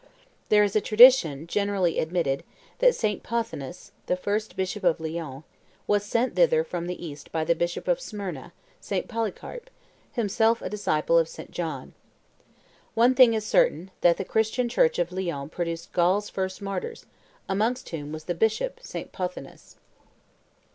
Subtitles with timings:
[0.49, 2.43] There is a tradition, generally admitted,
[2.79, 3.21] that St.
[3.21, 5.43] Pothinus, the first Bishop of Lyons,
[5.85, 9.07] was sent thither from the East by the Bishop of Smyrna, St.
[9.07, 9.69] Polycarp,
[10.11, 11.51] himself a disciple of St.
[11.51, 11.93] John.
[12.95, 17.05] One thing is certain, that the Christian Church of Lyons produced Gaul's first martyrs,
[17.47, 19.11] amongst whom was the Bishop, St.
[19.11, 19.75] Pothinus.